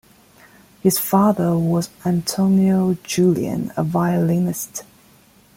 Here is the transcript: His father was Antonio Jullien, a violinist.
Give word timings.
His 0.81 0.97
father 0.97 1.55
was 1.55 1.91
Antonio 2.03 2.95
Jullien, 3.03 3.71
a 3.77 3.83
violinist. 3.83 4.81